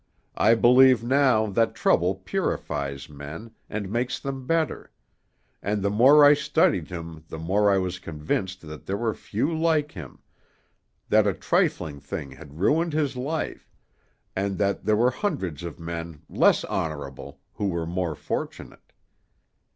I 0.39 0.55
believe 0.55 1.03
now 1.03 1.45
that 1.45 1.75
trouble 1.75 2.15
purifies 2.15 3.07
men, 3.07 3.51
and 3.69 3.91
makes 3.91 4.19
them 4.19 4.47
better; 4.47 4.89
and 5.61 5.83
the 5.83 5.91
more 5.91 6.25
I 6.25 6.33
studied 6.33 6.87
him 6.89 7.23
the 7.27 7.37
more 7.37 7.69
I 7.69 7.77
was 7.77 7.99
convinced 7.99 8.61
that 8.61 8.87
there 8.87 8.97
were 8.97 9.13
few 9.13 9.55
like 9.55 9.91
him; 9.91 10.17
that 11.09 11.27
a 11.27 11.35
trifling 11.35 11.99
thing 11.99 12.31
had 12.31 12.59
ruined 12.59 12.93
his 12.93 13.15
life, 13.15 13.71
and 14.35 14.57
that 14.57 14.85
there 14.85 14.97
were 14.97 15.11
hundreds 15.11 15.61
of 15.61 15.79
men, 15.79 16.23
less 16.27 16.63
honorable, 16.63 17.39
who 17.53 17.67
were 17.69 17.85
more 17.85 18.15
fortunate. 18.15 18.93